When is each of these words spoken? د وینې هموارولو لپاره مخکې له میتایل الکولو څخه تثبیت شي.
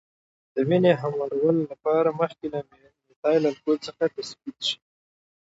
د 0.53 0.55
وینې 0.69 0.93
هموارولو 1.01 1.61
لپاره 1.71 2.17
مخکې 2.21 2.45
له 2.53 2.59
میتایل 3.07 3.43
الکولو 3.49 3.83
څخه 3.87 4.03
تثبیت 4.15 4.57
شي. 4.67 4.77